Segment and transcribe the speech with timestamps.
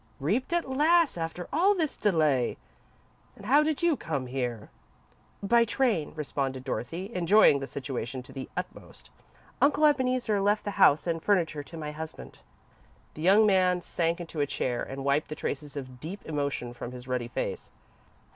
[0.19, 2.57] Reaped at last, after all this delay!
[3.35, 4.71] Then how did you come here?"
[5.43, 9.11] "By train," responded Dorothy, enjoying the situation to the utmost.
[9.61, 12.39] "Uncle Ebeneezer left the house and furniture to my husband."
[13.13, 16.93] The young man sank into a chair and wiped the traces of deep emotion from
[16.93, 17.69] his ruddy face.